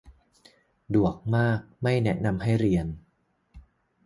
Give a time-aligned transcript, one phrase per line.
[0.93, 2.87] ดวกมาก ไม่แนะนำให้เรียน